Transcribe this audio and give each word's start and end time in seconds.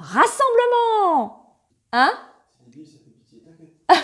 rassemblement! 0.00 1.56
Hein? 1.92 2.12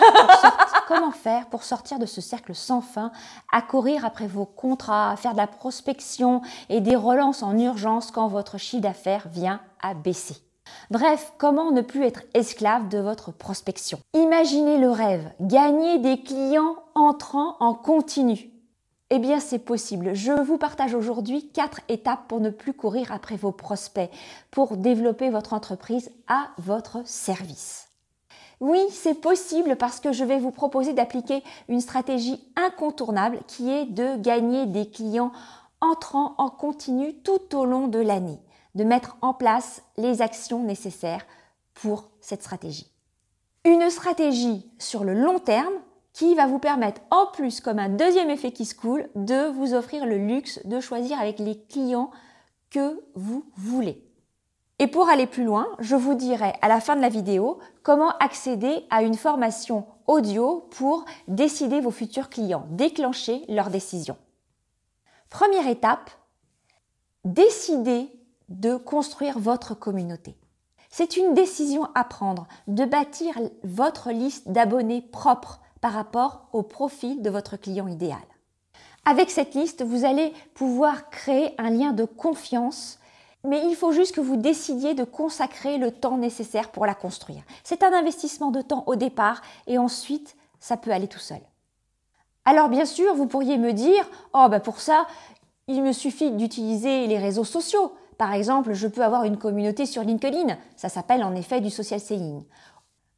Comment 0.88 1.10
faire 1.10 1.46
pour 1.48 1.62
sortir 1.62 1.98
de 1.98 2.06
ce 2.06 2.20
cercle 2.20 2.54
sans 2.54 2.80
fin, 2.80 3.12
à 3.52 3.62
courir 3.62 4.04
après 4.04 4.26
vos 4.26 4.46
contrats, 4.46 5.16
faire 5.16 5.32
de 5.32 5.38
la 5.38 5.46
prospection 5.46 6.42
et 6.68 6.80
des 6.80 6.96
relances 6.96 7.42
en 7.42 7.56
urgence 7.58 8.10
quand 8.10 8.28
votre 8.28 8.58
chiffre 8.58 8.82
d'affaires 8.82 9.28
vient 9.28 9.60
à 9.80 9.94
baisser? 9.94 10.36
Bref, 10.90 11.32
comment 11.38 11.70
ne 11.70 11.80
plus 11.80 12.04
être 12.04 12.22
esclave 12.34 12.88
de 12.88 12.98
votre 12.98 13.32
prospection? 13.32 13.98
Imaginez 14.14 14.78
le 14.78 14.90
rêve, 14.90 15.32
gagner 15.40 15.98
des 15.98 16.22
clients 16.22 16.76
entrant 16.94 17.56
en 17.60 17.74
continu. 17.74 18.50
Eh 19.10 19.20
bien, 19.20 19.38
c'est 19.38 19.60
possible. 19.60 20.14
Je 20.14 20.32
vous 20.32 20.58
partage 20.58 20.94
aujourd'hui 20.94 21.48
quatre 21.52 21.80
étapes 21.88 22.26
pour 22.26 22.40
ne 22.40 22.50
plus 22.50 22.72
courir 22.72 23.12
après 23.12 23.36
vos 23.36 23.52
prospects, 23.52 24.10
pour 24.50 24.76
développer 24.76 25.30
votre 25.30 25.52
entreprise 25.52 26.10
à 26.26 26.48
votre 26.58 27.06
service. 27.06 27.88
Oui, 28.58 28.80
c'est 28.90 29.20
possible 29.20 29.76
parce 29.76 30.00
que 30.00 30.12
je 30.12 30.24
vais 30.24 30.38
vous 30.38 30.50
proposer 30.50 30.92
d'appliquer 30.92 31.44
une 31.68 31.80
stratégie 31.80 32.42
incontournable 32.56 33.40
qui 33.46 33.70
est 33.70 33.84
de 33.84 34.16
gagner 34.16 34.66
des 34.66 34.90
clients 34.90 35.30
entrant 35.80 36.34
en 36.38 36.48
continu 36.48 37.14
tout 37.22 37.54
au 37.56 37.64
long 37.64 37.86
de 37.86 38.00
l'année, 38.00 38.40
de 38.74 38.82
mettre 38.82 39.18
en 39.20 39.34
place 39.34 39.82
les 39.98 40.20
actions 40.22 40.64
nécessaires 40.64 41.26
pour 41.74 42.10
cette 42.20 42.42
stratégie. 42.42 42.90
Une 43.64 43.88
stratégie 43.90 44.68
sur 44.78 45.04
le 45.04 45.14
long 45.14 45.38
terme 45.38 45.74
qui 46.16 46.34
va 46.34 46.46
vous 46.46 46.58
permettre, 46.58 47.02
en 47.10 47.26
plus, 47.26 47.60
comme 47.60 47.78
un 47.78 47.90
deuxième 47.90 48.30
effet 48.30 48.50
qui 48.50 48.64
se 48.64 48.74
coule, 48.74 49.06
de 49.14 49.48
vous 49.50 49.74
offrir 49.74 50.06
le 50.06 50.16
luxe 50.16 50.60
de 50.64 50.80
choisir 50.80 51.20
avec 51.20 51.38
les 51.38 51.60
clients 51.64 52.10
que 52.70 53.02
vous 53.14 53.44
voulez. 53.54 54.02
Et 54.78 54.86
pour 54.86 55.10
aller 55.10 55.26
plus 55.26 55.44
loin, 55.44 55.66
je 55.78 55.94
vous 55.94 56.14
dirai 56.14 56.54
à 56.62 56.68
la 56.68 56.80
fin 56.80 56.96
de 56.96 57.02
la 57.02 57.10
vidéo 57.10 57.58
comment 57.82 58.16
accéder 58.16 58.86
à 58.88 59.02
une 59.02 59.16
formation 59.16 59.84
audio 60.06 60.66
pour 60.70 61.04
décider 61.28 61.82
vos 61.82 61.90
futurs 61.90 62.30
clients, 62.30 62.66
déclencher 62.70 63.44
leur 63.50 63.68
décision. 63.68 64.16
Première 65.28 65.68
étape, 65.68 66.10
décidez 67.26 68.08
de 68.48 68.76
construire 68.76 69.38
votre 69.38 69.74
communauté. 69.74 70.34
C'est 70.88 71.18
une 71.18 71.34
décision 71.34 71.90
à 71.94 72.04
prendre, 72.04 72.46
de 72.68 72.86
bâtir 72.86 73.38
votre 73.64 74.12
liste 74.12 74.48
d'abonnés 74.48 75.02
propres 75.02 75.60
par 75.86 75.92
rapport 75.92 76.48
au 76.52 76.64
profil 76.64 77.22
de 77.22 77.30
votre 77.30 77.56
client 77.56 77.86
idéal. 77.86 78.18
Avec 79.04 79.30
cette 79.30 79.54
liste, 79.54 79.84
vous 79.84 80.04
allez 80.04 80.32
pouvoir 80.52 81.10
créer 81.10 81.54
un 81.58 81.70
lien 81.70 81.92
de 81.92 82.04
confiance, 82.04 82.98
mais 83.44 83.62
il 83.68 83.76
faut 83.76 83.92
juste 83.92 84.12
que 84.12 84.20
vous 84.20 84.34
décidiez 84.34 84.94
de 84.94 85.04
consacrer 85.04 85.78
le 85.78 85.92
temps 85.92 86.18
nécessaire 86.18 86.72
pour 86.72 86.86
la 86.86 86.96
construire. 86.96 87.44
C'est 87.62 87.84
un 87.84 87.92
investissement 87.92 88.50
de 88.50 88.62
temps 88.62 88.82
au 88.88 88.96
départ 88.96 89.42
et 89.68 89.78
ensuite, 89.78 90.34
ça 90.58 90.76
peut 90.76 90.90
aller 90.90 91.06
tout 91.06 91.20
seul. 91.20 91.38
Alors 92.44 92.68
bien 92.68 92.84
sûr, 92.84 93.14
vous 93.14 93.28
pourriez 93.28 93.56
me 93.56 93.72
dire, 93.72 94.10
oh 94.34 94.48
ben 94.50 94.58
pour 94.58 94.80
ça, 94.80 95.06
il 95.68 95.84
me 95.84 95.92
suffit 95.92 96.32
d'utiliser 96.32 97.06
les 97.06 97.18
réseaux 97.18 97.44
sociaux. 97.44 97.92
Par 98.18 98.32
exemple, 98.32 98.72
je 98.72 98.88
peux 98.88 99.04
avoir 99.04 99.22
une 99.22 99.36
communauté 99.36 99.86
sur 99.86 100.02
LinkedIn. 100.02 100.58
Ça 100.74 100.88
s'appelle 100.88 101.22
en 101.22 101.36
effet 101.36 101.60
du 101.60 101.70
social 101.70 102.00
selling. 102.00 102.42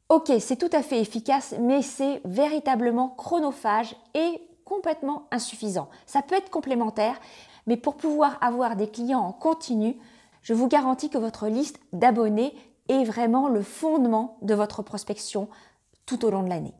Ok, 0.08 0.32
c'est 0.40 0.56
tout 0.56 0.70
à 0.72 0.82
fait 0.82 1.00
efficace, 1.00 1.54
mais 1.60 1.82
c'est 1.82 2.22
véritablement 2.24 3.10
chronophage 3.10 3.94
et 4.14 4.40
complètement 4.64 5.28
insuffisant. 5.30 5.90
Ça 6.06 6.22
peut 6.22 6.34
être 6.34 6.48
complémentaire, 6.48 7.20
mais 7.66 7.76
pour 7.76 7.94
pouvoir 7.94 8.38
avoir 8.40 8.74
des 8.74 8.88
clients 8.88 9.20
en 9.20 9.32
continu, 9.32 9.98
je 10.40 10.54
vous 10.54 10.66
garantis 10.66 11.10
que 11.10 11.18
votre 11.18 11.48
liste 11.48 11.78
d'abonnés 11.92 12.54
est 12.88 13.04
vraiment 13.04 13.48
le 13.48 13.62
fondement 13.62 14.38
de 14.40 14.54
votre 14.54 14.82
prospection 14.82 15.46
tout 16.06 16.24
au 16.24 16.30
long 16.30 16.42
de 16.42 16.48
l'année. 16.48 16.74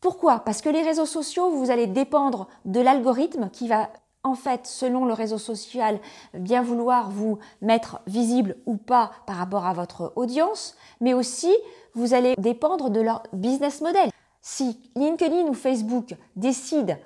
Pourquoi? 0.00 0.40
Parce 0.40 0.60
que 0.60 0.68
les 0.68 0.82
réseaux 0.82 1.06
sociaux, 1.06 1.50
vous 1.50 1.70
allez 1.70 1.86
dépendre 1.86 2.48
de 2.64 2.80
l'algorithme 2.80 3.50
qui 3.50 3.68
va 3.68 3.88
en 4.28 4.34
fait, 4.34 4.66
selon 4.66 5.04
le 5.04 5.12
réseau 5.12 5.38
social, 5.38 5.98
bien 6.34 6.62
vouloir 6.62 7.10
vous 7.10 7.38
mettre 7.62 8.00
visible 8.06 8.56
ou 8.66 8.76
pas 8.76 9.10
par 9.26 9.36
rapport 9.36 9.66
à 9.66 9.72
votre 9.72 10.12
audience, 10.16 10.76
mais 11.00 11.14
aussi 11.14 11.54
vous 11.94 12.14
allez 12.14 12.34
dépendre 12.36 12.90
de 12.90 13.00
leur 13.00 13.22
business 13.32 13.80
model. 13.80 14.10
Si 14.40 14.78
LinkedIn 14.94 15.48
ou 15.48 15.54
Facebook 15.54 16.14
décident 16.36 16.96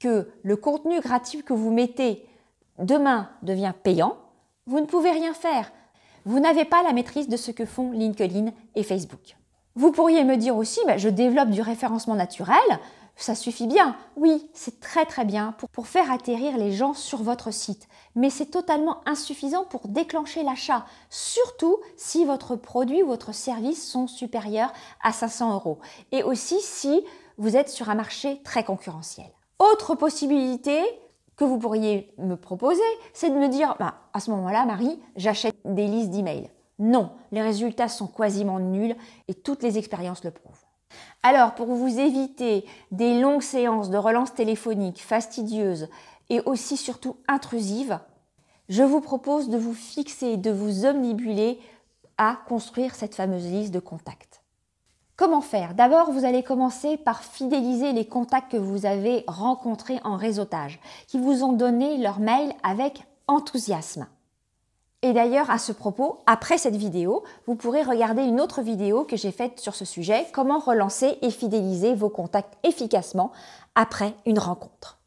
que 0.00 0.28
le 0.42 0.56
contenu 0.56 1.00
gratuit 1.00 1.42
que 1.42 1.52
vous 1.52 1.70
mettez 1.70 2.26
demain 2.78 3.28
devient 3.42 3.72
payant, 3.82 4.16
vous 4.66 4.80
ne 4.80 4.86
pouvez 4.86 5.10
rien 5.10 5.34
faire. 5.34 5.70
Vous 6.24 6.40
n'avez 6.40 6.64
pas 6.64 6.82
la 6.82 6.92
maîtrise 6.92 7.28
de 7.28 7.36
ce 7.36 7.50
que 7.50 7.64
font 7.64 7.92
LinkedIn 7.92 8.52
et 8.74 8.82
Facebook. 8.82 9.36
Vous 9.76 9.92
pourriez 9.92 10.24
me 10.24 10.36
dire 10.36 10.56
aussi, 10.56 10.80
bah, 10.86 10.96
je 10.96 11.08
développe 11.08 11.50
du 11.50 11.62
référencement 11.62 12.16
naturel, 12.16 12.56
ça 13.22 13.34
suffit 13.34 13.66
bien. 13.66 13.96
Oui, 14.16 14.48
c'est 14.54 14.80
très 14.80 15.04
très 15.06 15.24
bien 15.24 15.54
pour, 15.72 15.86
faire 15.86 16.10
atterrir 16.10 16.56
les 16.56 16.72
gens 16.72 16.94
sur 16.94 17.22
votre 17.22 17.50
site. 17.52 17.88
Mais 18.14 18.30
c'est 18.30 18.46
totalement 18.46 19.00
insuffisant 19.06 19.64
pour 19.64 19.88
déclencher 19.88 20.42
l'achat, 20.42 20.86
surtout 21.08 21.78
si 21.96 22.24
votre 22.24 22.56
produit 22.56 23.02
ou 23.02 23.08
votre 23.08 23.34
service 23.34 23.86
sont 23.86 24.06
supérieurs 24.06 24.72
à 25.02 25.12
500 25.12 25.54
euros. 25.54 25.78
Et 26.12 26.22
aussi 26.22 26.60
si 26.60 27.04
vous 27.38 27.56
êtes 27.56 27.68
sur 27.68 27.88
un 27.90 27.94
marché 27.94 28.40
très 28.44 28.64
concurrentiel. 28.64 29.26
Autre 29.58 29.94
possibilité 29.94 30.80
que 31.36 31.44
vous 31.44 31.58
pourriez 31.58 32.12
me 32.18 32.36
proposer, 32.36 32.82
c'est 33.14 33.30
de 33.30 33.34
me 33.34 33.48
dire, 33.48 33.76
bah, 33.78 33.94
à 34.12 34.20
ce 34.20 34.30
moment-là, 34.30 34.66
Marie, 34.66 35.00
j'achète 35.16 35.56
des 35.64 35.86
listes 35.86 36.10
d'emails. 36.10 36.50
Non, 36.78 37.12
les 37.32 37.42
résultats 37.42 37.88
sont 37.88 38.06
quasiment 38.06 38.58
nuls 38.58 38.96
et 39.28 39.34
toutes 39.34 39.62
les 39.62 39.78
expériences 39.78 40.24
le 40.24 40.30
prouvent. 40.30 40.59
Alors, 41.22 41.54
pour 41.54 41.66
vous 41.66 41.98
éviter 41.98 42.64
des 42.90 43.20
longues 43.20 43.42
séances 43.42 43.90
de 43.90 43.98
relance 43.98 44.34
téléphonique 44.34 45.02
fastidieuses 45.02 45.88
et 46.28 46.40
aussi 46.46 46.76
surtout 46.76 47.16
intrusives, 47.28 47.98
je 48.68 48.82
vous 48.82 49.00
propose 49.00 49.48
de 49.48 49.58
vous 49.58 49.74
fixer, 49.74 50.36
de 50.36 50.50
vous 50.50 50.86
omnibuler 50.86 51.58
à 52.18 52.38
construire 52.46 52.94
cette 52.94 53.14
fameuse 53.14 53.46
liste 53.46 53.74
de 53.74 53.80
contacts. 53.80 54.40
Comment 55.16 55.42
faire? 55.42 55.74
D'abord, 55.74 56.12
vous 56.12 56.24
allez 56.24 56.42
commencer 56.42 56.96
par 56.96 57.22
fidéliser 57.22 57.92
les 57.92 58.06
contacts 58.06 58.52
que 58.52 58.56
vous 58.56 58.86
avez 58.86 59.24
rencontrés 59.26 60.00
en 60.02 60.16
réseautage, 60.16 60.80
qui 61.08 61.18
vous 61.18 61.44
ont 61.44 61.52
donné 61.52 61.98
leur 61.98 62.20
mail 62.20 62.54
avec 62.62 63.04
enthousiasme. 63.26 64.06
Et 65.02 65.14
d'ailleurs, 65.14 65.50
à 65.50 65.56
ce 65.56 65.72
propos, 65.72 66.18
après 66.26 66.58
cette 66.58 66.76
vidéo, 66.76 67.24
vous 67.46 67.54
pourrez 67.54 67.82
regarder 67.82 68.22
une 68.22 68.40
autre 68.40 68.60
vidéo 68.60 69.04
que 69.04 69.16
j'ai 69.16 69.32
faite 69.32 69.58
sur 69.58 69.74
ce 69.74 69.86
sujet, 69.86 70.26
comment 70.32 70.58
relancer 70.58 71.16
et 71.22 71.30
fidéliser 71.30 71.94
vos 71.94 72.10
contacts 72.10 72.58
efficacement 72.64 73.32
après 73.74 74.14
une 74.26 74.38
rencontre. 74.38 74.98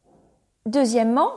Deuxièmement, 0.65 1.29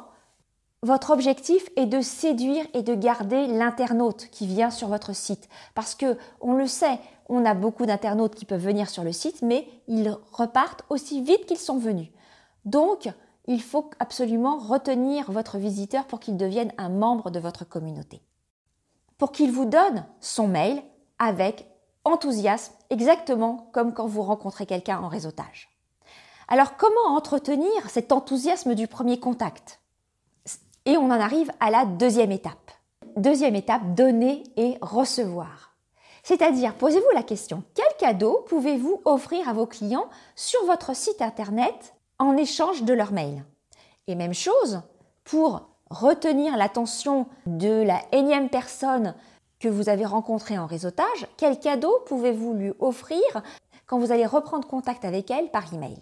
votre 0.82 1.10
objectif 1.10 1.68
est 1.76 1.84
de 1.84 2.00
séduire 2.00 2.64
et 2.72 2.82
de 2.82 2.94
garder 2.94 3.46
l'internaute 3.46 4.28
qui 4.30 4.46
vient 4.46 4.70
sur 4.70 4.88
votre 4.88 5.14
site. 5.14 5.50
Parce 5.74 5.94
que, 5.94 6.16
on 6.40 6.54
le 6.54 6.66
sait, 6.66 6.98
on 7.28 7.44
a 7.44 7.52
beaucoup 7.52 7.84
d'internautes 7.84 8.36
qui 8.36 8.46
peuvent 8.46 8.64
venir 8.64 8.88
sur 8.88 9.04
le 9.04 9.12
site, 9.12 9.42
mais 9.42 9.68
ils 9.86 10.16
repartent 10.32 10.84
aussi 10.88 11.20
vite 11.20 11.44
qu'ils 11.44 11.58
sont 11.58 11.78
venus. 11.78 12.08
Donc, 12.64 13.10
il 13.48 13.60
faut 13.60 13.90
absolument 13.98 14.56
retenir 14.56 15.30
votre 15.30 15.58
visiteur 15.58 16.06
pour 16.06 16.20
qu'il 16.20 16.38
devienne 16.38 16.72
un 16.78 16.88
membre 16.88 17.30
de 17.30 17.38
votre 17.38 17.68
communauté 17.68 18.22
pour 19.18 19.32
qu'il 19.32 19.52
vous 19.52 19.64
donne 19.64 20.06
son 20.20 20.48
mail 20.48 20.82
avec 21.18 21.66
enthousiasme, 22.04 22.72
exactement 22.90 23.70
comme 23.72 23.92
quand 23.92 24.06
vous 24.06 24.22
rencontrez 24.22 24.66
quelqu'un 24.66 25.00
en 25.00 25.08
réseautage. 25.08 25.68
Alors 26.48 26.76
comment 26.76 27.16
entretenir 27.16 27.88
cet 27.88 28.12
enthousiasme 28.12 28.74
du 28.74 28.86
premier 28.86 29.18
contact? 29.18 29.80
Et 30.84 30.96
on 30.96 31.06
en 31.06 31.20
arrive 31.20 31.50
à 31.58 31.70
la 31.70 31.84
deuxième 31.84 32.30
étape. 32.30 32.70
Deuxième 33.16 33.56
étape, 33.56 33.94
donner 33.94 34.44
et 34.56 34.78
recevoir. 34.80 35.72
C'est-à-dire, 36.22 36.74
posez-vous 36.74 37.14
la 37.14 37.22
question, 37.22 37.62
quel 37.74 37.86
cadeau 37.98 38.44
pouvez-vous 38.48 39.00
offrir 39.04 39.48
à 39.48 39.52
vos 39.52 39.66
clients 39.66 40.08
sur 40.34 40.64
votre 40.66 40.94
site 40.94 41.22
internet 41.22 41.94
en 42.18 42.36
échange 42.36 42.82
de 42.82 42.92
leur 42.92 43.12
mail? 43.12 43.44
Et 44.06 44.14
même 44.14 44.34
chose 44.34 44.82
pour 45.24 45.68
retenir 45.90 46.56
l'attention 46.56 47.26
de 47.46 47.82
la 47.82 48.00
énième 48.12 48.48
personne 48.48 49.14
que 49.60 49.68
vous 49.68 49.88
avez 49.88 50.04
rencontrée 50.04 50.58
en 50.58 50.66
réseautage, 50.66 51.26
quel 51.36 51.58
cadeau 51.58 51.92
pouvez-vous 52.06 52.54
lui 52.54 52.72
offrir 52.78 53.22
quand 53.86 53.98
vous 53.98 54.12
allez 54.12 54.26
reprendre 54.26 54.68
contact 54.68 55.04
avec 55.04 55.30
elle 55.30 55.50
par 55.50 55.72
email? 55.72 55.98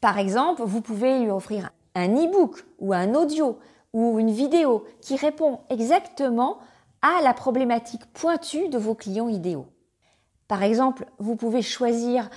Par 0.00 0.18
exemple, 0.18 0.62
vous 0.64 0.80
pouvez 0.80 1.18
lui 1.18 1.30
offrir 1.30 1.70
un 1.94 2.08
e-book 2.08 2.64
ou 2.78 2.92
un 2.92 3.14
audio 3.14 3.58
ou 3.92 4.18
une 4.18 4.30
vidéo 4.30 4.84
qui 5.00 5.16
répond 5.16 5.60
exactement 5.68 6.58
à 7.02 7.20
la 7.22 7.34
problématique 7.34 8.06
pointue 8.12 8.68
de 8.68 8.78
vos 8.78 8.94
clients 8.94 9.28
idéaux. 9.28 9.66
Par 10.48 10.62
exemple, 10.62 11.06
vous 11.18 11.36
pouvez 11.36 11.62
choisir 11.62 12.30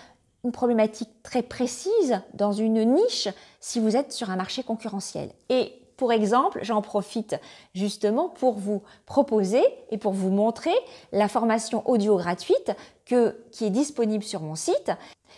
une 0.43 0.51
problématique 0.51 1.09
très 1.23 1.41
précise 1.41 2.21
dans 2.33 2.51
une 2.51 2.83
niche 2.93 3.29
si 3.59 3.79
vous 3.79 3.95
êtes 3.95 4.11
sur 4.11 4.29
un 4.29 4.35
marché 4.35 4.63
concurrentiel. 4.63 5.31
Et 5.49 5.73
Pour 6.03 6.11
exemple, 6.11 6.59
j'en 6.63 6.81
profite 6.81 7.39
justement 7.73 8.27
pour 8.27 8.55
vous 8.55 8.83
proposer 9.05 9.63
et 9.89 9.97
pour 9.97 10.11
vous 10.11 10.31
montrer 10.31 10.73
la 11.13 11.29
formation 11.29 11.81
audio 11.89 12.17
gratuite 12.17 12.73
que, 13.05 13.41
qui 13.53 13.63
est 13.63 13.69
disponible 13.69 14.25
sur 14.25 14.41
mon 14.41 14.55
site 14.55 14.91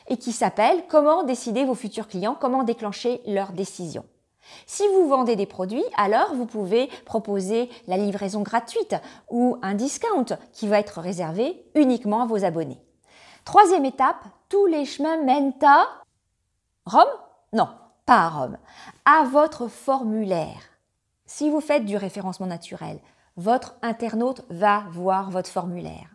et 0.08 0.18
qui 0.18 0.32
s'appelle 0.32 0.86
Comment 0.90 1.22
décider 1.22 1.66
vos 1.66 1.76
futurs 1.76 2.08
clients, 2.08 2.36
comment 2.42 2.64
déclencher 2.64 3.22
leurs 3.28 3.52
décisions. 3.52 4.06
Si 4.66 4.82
vous 4.88 5.08
vendez 5.08 5.36
des 5.36 5.46
produits, 5.46 5.86
alors 5.98 6.34
vous 6.34 6.48
pouvez 6.48 6.90
proposer 7.06 7.70
la 7.86 7.98
livraison 7.98 8.42
gratuite 8.42 8.96
ou 9.30 9.60
un 9.62 9.76
discount 9.76 10.36
qui 10.52 10.68
va 10.68 10.80
être 10.80 11.00
réservé 11.00 11.64
uniquement 11.76 12.24
à 12.24 12.26
vos 12.26 12.44
abonnés. 12.44 12.82
Troisième 13.44 13.86
étape, 13.86 14.24
tous 14.50 14.66
les 14.66 14.86
chemins 14.86 15.22
mènent 15.22 15.54
à 15.62 15.86
Rome? 16.88 17.04
Non, 17.54 17.68
pas 18.06 18.22
à 18.22 18.30
Rome, 18.30 18.58
à 19.06 19.24
votre 19.24 19.68
formulaire. 19.68 20.62
Si 21.26 21.50
vous 21.50 21.62
faites 21.62 21.86
du 21.86 21.98
référencement 21.98 22.48
naturel, 22.48 23.00
votre 23.38 23.76
internaute 23.82 24.44
va 24.50 24.86
voir 24.92 25.32
votre 25.32 25.50
formulaire. 25.50 26.10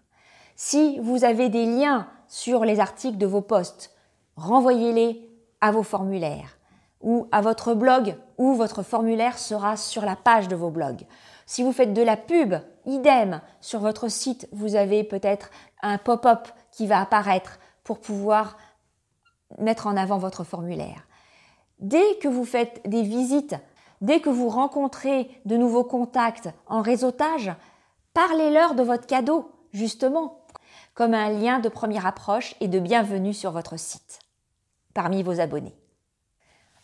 Si 0.56 0.98
vous 1.00 1.24
avez 1.24 1.48
des 1.48 1.66
liens 1.66 2.08
sur 2.28 2.64
les 2.64 2.80
articles 2.80 3.18
de 3.18 3.26
vos 3.26 3.40
posts, 3.40 3.94
renvoyez-les 4.36 5.28
à 5.60 5.72
vos 5.72 5.82
formulaires 5.82 6.58
ou 7.00 7.26
à 7.32 7.40
votre 7.40 7.74
blog 7.74 8.16
où 8.38 8.54
votre 8.54 8.82
formulaire 8.82 9.38
sera 9.38 9.76
sur 9.76 10.04
la 10.04 10.16
page 10.16 10.48
de 10.48 10.56
vos 10.56 10.70
blogs. 10.70 11.06
Si 11.46 11.62
vous 11.62 11.72
faites 11.72 11.92
de 11.92 12.02
la 12.02 12.16
pub, 12.16 12.54
idem, 12.86 13.40
sur 13.60 13.80
votre 13.80 14.08
site, 14.08 14.48
vous 14.52 14.76
avez 14.76 15.02
peut-être 15.02 15.50
un 15.82 15.98
pop-up 15.98 16.46
qui 16.70 16.86
va 16.86 17.00
apparaître 17.00 17.58
pour 17.82 18.00
pouvoir 18.00 18.56
mettre 19.58 19.86
en 19.86 19.96
avant 19.96 20.18
votre 20.18 20.44
formulaire. 20.44 21.08
Dès 21.80 22.16
que 22.16 22.28
vous 22.28 22.44
faites 22.44 22.82
des 22.84 23.02
visites, 23.02 23.56
dès 24.02 24.20
que 24.20 24.28
vous 24.28 24.50
rencontrez 24.50 25.30
de 25.46 25.56
nouveaux 25.56 25.84
contacts 25.84 26.50
en 26.66 26.82
réseautage, 26.82 27.52
parlez-leur 28.12 28.74
de 28.74 28.82
votre 28.82 29.06
cadeau, 29.06 29.50
justement, 29.72 30.44
comme 30.92 31.14
un 31.14 31.30
lien 31.30 31.58
de 31.58 31.70
première 31.70 32.06
approche 32.06 32.54
et 32.60 32.68
de 32.68 32.78
bienvenue 32.78 33.32
sur 33.32 33.50
votre 33.52 33.78
site, 33.78 34.18
parmi 34.92 35.22
vos 35.22 35.40
abonnés. 35.40 35.74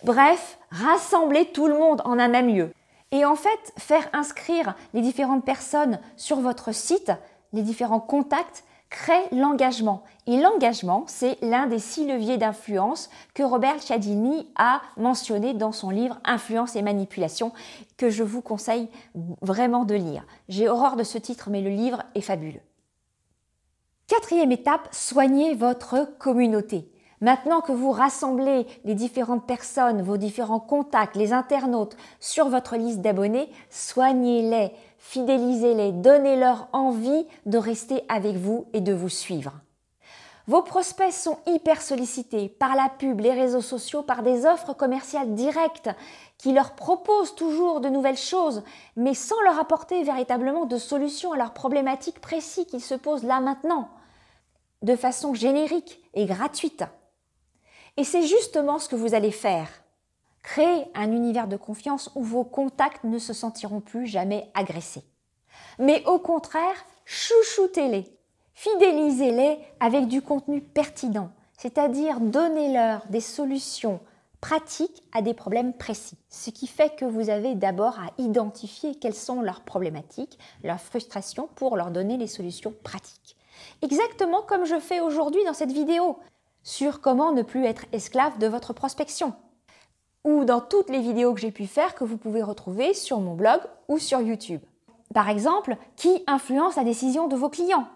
Bref, 0.03 0.59
rassembler 0.71 1.47
tout 1.53 1.67
le 1.67 1.77
monde 1.77 2.01
en 2.07 2.19
un 2.19 2.29
même 2.29 2.49
lieu. 2.49 2.73
Et 3.13 3.27
en 3.27 3.37
fait, 3.37 3.73
faire 3.77 4.09
inscrire 4.15 4.75
les 4.95 5.03
différentes 5.03 5.45
personnes 5.45 6.01
sur 6.17 6.41
votre 6.41 6.73
site, 6.73 7.13
les 7.53 7.63
différents 7.63 8.01
contacts, 8.01 8.65
crée 8.91 9.25
l'engagement. 9.33 10.03
Et 10.27 10.41
l'engagement, 10.41 11.05
c'est 11.07 11.39
l'un 11.43 11.67
des 11.67 11.79
six 11.79 12.07
leviers 12.07 12.39
d'influence 12.39 13.11
que 13.35 13.43
Robert 13.43 13.81
Cialdini 13.81 14.49
a 14.57 14.81
mentionné 14.97 15.55
dans 15.55 15.73
son 15.73 15.91
livre 15.91 16.19
Influence 16.25 16.77
et 16.77 16.83
manipulation, 16.83 17.53
que 17.97 18.11
je 18.11 18.23
vous 18.23 18.43
conseille 18.43 18.89
vraiment 19.43 19.85
de 19.85 19.95
lire. 19.95 20.25
J'ai 20.49 20.69
horreur 20.69 20.97
de 20.97 21.05
ce 21.05 21.19
titre, 21.19 21.51
mais 21.51 21.61
le 21.61 21.71
livre 21.71 22.03
est 22.15 22.21
fabuleux. 22.21 22.61
Quatrième 24.07 24.53
étape, 24.53 24.89
soignez 24.93 25.55
votre 25.55 26.09
communauté. 26.19 26.89
Maintenant 27.21 27.63
que 27.63 27.73
vous 27.73 27.93
rassemblez 27.93 28.67
les 28.85 28.95
différentes 28.95 29.47
personnes, 29.47 30.03
vos 30.03 30.19
différents 30.19 30.61
contacts, 30.61 31.17
les 31.17 31.33
internautes 31.33 31.97
sur 32.21 32.49
votre 32.49 32.77
liste 32.77 33.01
d'abonnés, 33.01 33.51
soignez-les, 33.71 34.73
fidélisez-les, 34.99 35.93
donnez-leur 35.93 36.69
envie 36.73 37.27
de 37.47 37.59
rester 37.59 38.03
avec 38.09 38.37
vous 38.37 38.67
et 38.73 38.81
de 38.81 38.93
vous 38.93 39.09
suivre. 39.09 39.53
Vos 40.49 40.63
prospects 40.63 41.13
sont 41.13 41.39
hyper 41.47 41.83
sollicités 41.83 42.49
par 42.49 42.77
la 42.77 42.89
pub, 42.89 43.19
les 43.19 43.33
réseaux 43.33 43.61
sociaux, 43.61 44.03
par 44.03 44.23
des 44.23 44.47
offres 44.47 44.75
commerciales 44.75 45.35
directes 45.35 45.91
qui 46.39 46.53
leur 46.53 46.77
proposent 46.77 47.35
toujours 47.35 47.81
de 47.81 47.89
nouvelles 47.89 48.17
choses, 48.17 48.63
mais 48.95 49.15
sans 49.15 49.41
leur 49.43 49.59
apporter 49.59 50.05
véritablement 50.05 50.65
de 50.65 50.79
solutions 50.79 51.33
à 51.33 51.37
leurs 51.37 51.53
problématiques 51.53 52.21
précises 52.21 52.67
qu'ils 52.67 52.81
se 52.81 52.95
posent 52.95 53.25
là 53.25 53.41
maintenant, 53.41 53.89
de 54.83 54.95
façon 54.95 55.35
générique 55.35 56.01
et 56.15 56.27
gratuite. 56.27 56.85
Et 57.97 58.05
c'est 58.05 58.23
justement 58.23 58.79
ce 58.79 58.89
que 58.89 58.97
vous 58.97 59.15
allez 59.15 59.33
faire. 59.33 59.69
Créer 60.47 60.87
un 60.95 61.11
univers 61.11 61.49
de 61.49 61.57
confiance 61.57 62.09
où 62.15 62.23
vos 62.23 62.45
contacts 62.45 63.03
ne 63.03 63.19
se 63.19 63.33
sentiront 63.33 63.81
plus 63.81 64.07
jamais 64.07 64.49
agressés. 64.55 65.03
Mais 65.81 66.05
au 66.07 66.21
contraire, 66.21 66.87
chouchoutez-les, 67.05 68.05
fidélisez-les 68.55 69.59
avec 69.81 70.07
du 70.07 70.23
contenu 70.23 70.61
pertinent, 70.61 71.31
c'est-à-dire 71.59 72.21
donnez-leur 72.21 73.05
des 73.09 73.21
solutions 73.21 73.99
pratiques 74.41 75.03
à 75.13 75.21
des 75.21 75.35
problèmes 75.35 75.73
précis. 75.73 76.17
Ce 76.31 76.51
qui 76.51 76.69
fait 76.69 76.95
que 76.95 77.05
vous 77.05 77.29
avez 77.29 77.57
d'abord 77.57 77.99
à 77.99 78.13
identifier 78.17 78.95
quelles 78.95 79.15
sont 79.15 79.43
leurs 79.43 79.63
problématiques, 79.63 80.39
leurs 80.63 80.81
frustrations 80.81 81.49
pour 81.57 81.77
leur 81.77 81.91
donner 81.91 82.19
les 82.19 82.29
solutions 82.29 82.73
pratiques. 82.85 83.37
Exactement 83.83 84.43
comme 84.43 84.65
je 84.65 84.79
fais 84.79 85.01
aujourd'hui 85.01 85.45
dans 85.45 85.55
cette 85.55 85.73
vidéo 85.73 86.21
sur 86.63 87.01
comment 87.01 87.33
ne 87.33 87.43
plus 87.43 87.65
être 87.65 87.87
esclave 87.91 88.39
de 88.39 88.47
votre 88.47 88.73
prospection 88.73 89.35
ou 90.27 90.45
dans 90.45 90.61
toutes 90.61 90.91
les 90.91 91.01
vidéos 91.01 91.33
que 91.33 91.41
j'ai 91.41 91.53
pu 91.53 91.67
faire 91.67 91.95
que 91.95 92.05
vous 92.05 92.19
pouvez 92.19 92.43
retrouver 92.43 92.93
sur 92.93 93.21
mon 93.21 93.35
blog 93.35 93.61
ou 93.89 93.99
sur 93.99 94.21
YouTube. 94.21 94.61
Par 95.15 95.31
exemple, 95.31 95.77
qui 95.95 96.25
influence 96.27 96.75
la 96.75 96.85
décision 96.85 97.29
de 97.29 97.37
vos 97.37 97.49
clients? 97.49 97.87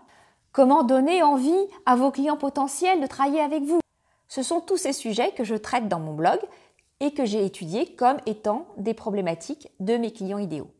Comment 0.53 0.85
donner 0.85 1.23
envie 1.23 1.67
à 1.87 1.97
vos 1.97 2.12
clients 2.12 2.37
potentiels 2.37 3.00
de 3.00 3.06
travailler 3.09 3.41
avec 3.41 3.65
vous? 3.65 3.81
Ce 4.29 4.44
sont 4.44 4.61
tous 4.61 4.77
ces 4.77 4.93
sujets 4.93 5.32
que 5.32 5.43
je 5.43 5.56
traite 5.56 5.88
dans 5.88 5.99
mon 5.99 6.15
blog 6.15 6.38
et 7.00 7.12
que 7.12 7.25
j'ai 7.25 7.44
étudiés 7.44 7.94
comme 7.97 8.19
étant 8.27 8.67
des 8.77 8.94
problématiques 8.94 9.69
de 9.81 9.97
mes 9.97 10.12
clients 10.12 10.38
idéaux. 10.38 10.71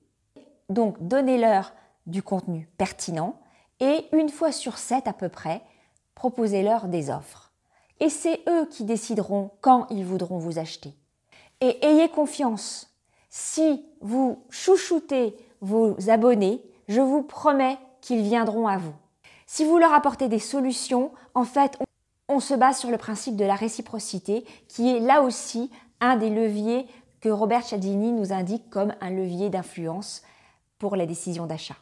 Donc, 0.69 0.97
donnez-leur 1.01 1.73
du 2.07 2.23
contenu 2.23 2.69
pertinent 2.79 3.35
et 3.81 4.07
une 4.13 4.29
fois 4.29 4.53
sur 4.53 4.79
sept 4.79 5.09
à 5.09 5.13
peu 5.13 5.29
près, 5.29 5.63
proposez-leur 6.15 6.87
des 6.87 7.11
offres 7.11 7.51
et 7.99 8.09
c'est 8.09 8.41
eux 8.49 8.67
qui 8.67 8.85
décideront 8.85 9.51
quand 9.61 9.87
ils 9.91 10.05
voudront 10.05 10.39
vous 10.39 10.59
acheter. 10.59 10.95
Et 11.61 11.85
ayez 11.85 12.09
confiance, 12.09 12.91
si 13.29 13.85
vous 14.01 14.43
chouchoutez 14.51 15.37
vos 15.61 15.97
abonnés, 16.09 16.63
je 16.89 17.01
vous 17.01 17.23
promets 17.23 17.79
qu'ils 18.01 18.23
viendront 18.23 18.67
à 18.67 18.79
vous. 18.79 18.95
Si 19.47 19.65
vous 19.65 19.79
leur 19.79 19.93
apportez 19.93 20.29
des 20.29 20.39
solutions, 20.39 21.13
en 21.35 21.45
fait, 21.45 21.79
on 22.29 22.41
se 22.41 22.55
base 22.55 22.79
sur 22.79 22.91
le 22.91 22.99
principe 22.99 23.37
de 23.37 23.45
la 23.45 23.55
réciprocité, 23.55 24.45
qui 24.69 24.95
est 24.95 25.01
là 25.01 25.23
aussi 25.23 25.71
un 26.01 26.17
des 26.17 26.31
leviers 26.31 26.87
que 27.21 27.29
Robert 27.29 27.65
Cialdini 27.65 28.13
nous 28.13 28.33
indique 28.33 28.71
comme 28.71 28.95
un 29.01 29.11
levier 29.11 29.51
d'influence 29.51 30.23
pour 30.79 30.97
la 30.97 31.05
décision 31.05 31.47
d'achat. 31.47 31.77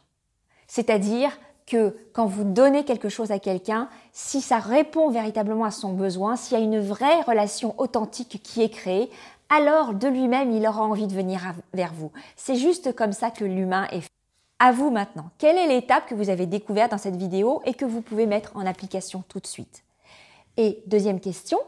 C'est-à-dire 0.67 1.31
que 1.65 1.95
quand 2.13 2.25
vous 2.25 2.43
donnez 2.43 2.83
quelque 2.83 3.09
chose 3.09 3.31
à 3.31 3.39
quelqu'un, 3.39 3.89
si 4.11 4.41
ça 4.41 4.57
répond 4.57 5.09
véritablement 5.09 5.65
à 5.65 5.71
son 5.71 5.93
besoin, 5.93 6.35
s'il 6.35 6.57
y 6.57 6.61
a 6.61 6.63
une 6.63 6.81
vraie 6.81 7.21
relation 7.21 7.75
authentique 7.77 8.41
qui 8.43 8.61
est 8.61 8.69
créée, 8.69 9.09
alors 9.49 9.93
de 9.93 10.07
lui-même, 10.07 10.51
il 10.51 10.65
aura 10.67 10.81
envie 10.83 11.07
de 11.07 11.13
venir 11.13 11.41
vers 11.73 11.93
vous. 11.93 12.11
C'est 12.35 12.55
juste 12.55 12.95
comme 12.95 13.13
ça 13.13 13.31
que 13.31 13.45
l'humain 13.45 13.87
est 13.91 14.01
fait. 14.01 14.09
À 14.59 14.71
vous 14.71 14.91
maintenant, 14.91 15.29
quelle 15.37 15.57
est 15.57 15.67
l'étape 15.67 16.05
que 16.05 16.15
vous 16.15 16.29
avez 16.29 16.45
découverte 16.45 16.91
dans 16.91 16.97
cette 16.97 17.15
vidéo 17.15 17.61
et 17.65 17.73
que 17.73 17.85
vous 17.85 18.01
pouvez 18.01 18.25
mettre 18.25 18.51
en 18.55 18.65
application 18.65 19.23
tout 19.27 19.39
de 19.39 19.47
suite? 19.47 19.83
Et 20.57 20.83
deuxième 20.87 21.21
question, 21.21 21.59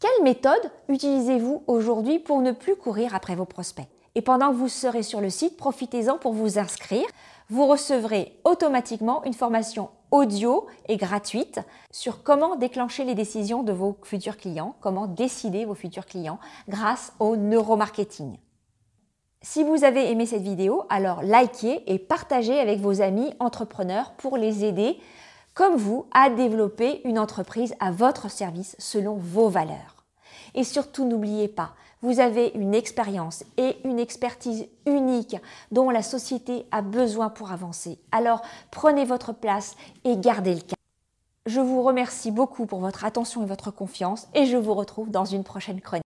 quelle 0.00 0.24
méthode 0.24 0.70
utilisez-vous 0.88 1.62
aujourd'hui 1.66 2.18
pour 2.18 2.40
ne 2.40 2.52
plus 2.52 2.74
courir 2.74 3.14
après 3.14 3.36
vos 3.36 3.44
prospects? 3.44 3.86
Et 4.16 4.22
pendant 4.22 4.50
que 4.50 4.56
vous 4.56 4.68
serez 4.68 5.04
sur 5.04 5.20
le 5.20 5.30
site, 5.30 5.56
profitez-en 5.56 6.18
pour 6.18 6.32
vous 6.32 6.58
inscrire 6.58 7.06
vous 7.50 7.66
recevrez 7.66 8.32
automatiquement 8.44 9.24
une 9.24 9.34
formation 9.34 9.90
audio 10.10 10.66
et 10.88 10.96
gratuite 10.96 11.60
sur 11.90 12.22
comment 12.22 12.56
déclencher 12.56 13.04
les 13.04 13.14
décisions 13.14 13.62
de 13.62 13.72
vos 13.72 13.96
futurs 14.02 14.36
clients, 14.36 14.74
comment 14.80 15.06
décider 15.06 15.64
vos 15.64 15.74
futurs 15.74 16.06
clients 16.06 16.38
grâce 16.68 17.12
au 17.18 17.36
neuromarketing. 17.36 18.38
Si 19.42 19.64
vous 19.64 19.84
avez 19.84 20.10
aimé 20.10 20.26
cette 20.26 20.42
vidéo, 20.42 20.84
alors 20.90 21.22
likez 21.22 21.82
et 21.90 21.98
partagez 21.98 22.58
avec 22.58 22.78
vos 22.80 23.00
amis 23.00 23.32
entrepreneurs 23.38 24.12
pour 24.12 24.36
les 24.36 24.64
aider, 24.64 24.98
comme 25.54 25.76
vous, 25.76 26.06
à 26.12 26.28
développer 26.28 27.00
une 27.04 27.18
entreprise 27.18 27.74
à 27.80 27.90
votre 27.90 28.30
service 28.30 28.76
selon 28.78 29.14
vos 29.14 29.48
valeurs. 29.48 30.04
Et 30.54 30.64
surtout, 30.64 31.06
n'oubliez 31.06 31.48
pas, 31.48 31.74
vous 32.02 32.20
avez 32.20 32.52
une 32.54 32.74
expérience 32.74 33.44
et 33.56 33.76
une 33.84 33.98
expertise 33.98 34.66
unique 34.86 35.36
dont 35.70 35.90
la 35.90 36.02
société 36.02 36.66
a 36.70 36.82
besoin 36.82 37.28
pour 37.28 37.52
avancer. 37.52 37.98
Alors 38.12 38.42
prenez 38.70 39.04
votre 39.04 39.32
place 39.32 39.76
et 40.04 40.16
gardez 40.16 40.54
le 40.54 40.60
cap. 40.60 40.78
Je 41.46 41.60
vous 41.60 41.82
remercie 41.82 42.30
beaucoup 42.30 42.66
pour 42.66 42.80
votre 42.80 43.04
attention 43.04 43.42
et 43.42 43.46
votre 43.46 43.70
confiance 43.70 44.28
et 44.34 44.46
je 44.46 44.56
vous 44.56 44.74
retrouve 44.74 45.10
dans 45.10 45.24
une 45.24 45.44
prochaine 45.44 45.80
chronique. 45.80 46.04